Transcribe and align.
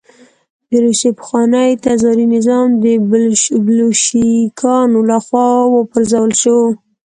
د 0.69 0.71
روسیې 0.85 1.11
پخوانی 1.19 1.69
تزاري 1.85 2.25
نظام 2.35 2.67
د 2.83 2.85
بلشویکانو 3.77 4.99
له 5.09 5.17
خوا 5.25 5.49
وپرځول 5.75 6.31
شو 6.41 6.59